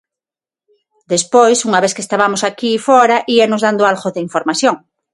Despois 1.13 1.57
unha 1.67 1.83
vez 1.83 1.93
que 1.95 2.03
estabamos 2.05 2.41
aquí 2.43 2.71
fóra 2.87 3.17
íannos 3.35 3.63
dando 3.65 3.83
algo 3.91 4.07
de 4.15 4.23
información. 4.27 4.75